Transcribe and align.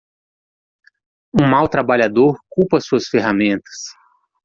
Um 1.31 1.45
mau 1.47 1.67
trabalhador 1.69 2.35
culpa 2.49 2.79
suas 2.81 3.07
ferramentas. 3.07 3.79